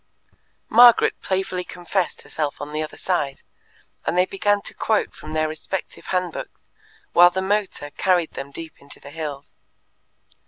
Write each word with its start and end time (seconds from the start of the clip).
Margaret 0.71 1.21
playfully 1.21 1.63
confessed 1.63 2.23
herself 2.23 2.59
on 2.59 2.73
the 2.73 2.81
other 2.81 2.97
side, 2.97 3.43
and 4.03 4.17
they 4.17 4.25
began 4.25 4.59
to 4.63 4.73
quote 4.73 5.13
from 5.13 5.33
their 5.33 5.47
respective 5.47 6.07
hand 6.07 6.33
books 6.33 6.67
while 7.13 7.29
the 7.29 7.39
motor 7.39 7.91
carried 7.91 8.31
them 8.31 8.49
deep 8.49 8.81
into 8.81 8.99
the 8.99 9.11
hills. 9.11 9.53